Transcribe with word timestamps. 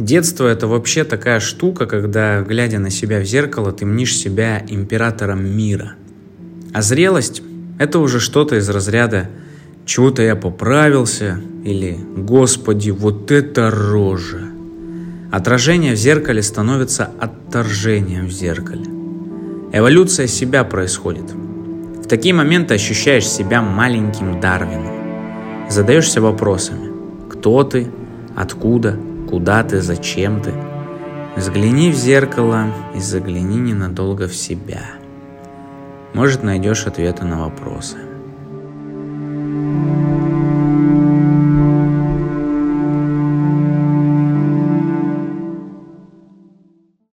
Детство 0.00 0.46
это 0.46 0.66
вообще 0.66 1.04
такая 1.04 1.40
штука, 1.40 1.84
когда, 1.84 2.40
глядя 2.40 2.78
на 2.78 2.88
себя 2.88 3.20
в 3.20 3.24
зеркало, 3.24 3.70
ты 3.70 3.84
мнишь 3.84 4.16
себя 4.16 4.64
императором 4.66 5.44
мира. 5.44 5.92
А 6.72 6.80
зрелость 6.80 7.42
это 7.78 7.98
уже 7.98 8.18
что-то 8.18 8.56
из 8.56 8.66
разряда 8.70 9.28
«чего-то 9.84 10.22
я 10.22 10.36
поправился» 10.36 11.38
или 11.64 11.98
«Господи, 12.16 12.88
вот 12.88 13.30
это 13.30 13.70
рожа». 13.70 14.40
Отражение 15.30 15.92
в 15.92 15.98
зеркале 15.98 16.42
становится 16.42 17.10
отторжением 17.20 18.28
в 18.28 18.30
зеркале. 18.30 18.86
Эволюция 19.70 20.28
себя 20.28 20.64
происходит. 20.64 21.30
В 21.30 22.06
такие 22.08 22.32
моменты 22.32 22.72
ощущаешь 22.72 23.28
себя 23.28 23.60
маленьким 23.60 24.40
Дарвином. 24.40 25.68
Задаешься 25.68 26.22
вопросами. 26.22 26.90
Кто 27.28 27.62
ты? 27.64 27.88
Откуда? 28.34 28.96
Куда 29.30 29.62
ты? 29.62 29.80
Зачем 29.80 30.42
ты? 30.42 30.52
Взгляни 31.36 31.92
в 31.92 31.94
зеркало 31.94 32.64
и 32.96 32.98
загляни 32.98 33.58
ненадолго 33.58 34.26
в 34.26 34.34
себя. 34.34 34.82
Может, 36.14 36.42
найдешь 36.42 36.86
ответы 36.86 37.24
на 37.24 37.44
вопросы. 37.44 37.96